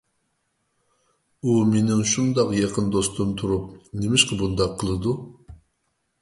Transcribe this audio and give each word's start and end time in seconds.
ئۇ 1.43 1.51
مېنىڭ 1.73 2.01
شۇنداق 2.11 2.49
يېقىن 2.61 2.89
دوستۇم 2.97 3.35
تۇرۇپ، 3.43 3.69
نېمىشقا 4.01 4.41
بۇنداق 4.41 4.75
قىلىدۇ؟ 4.81 5.15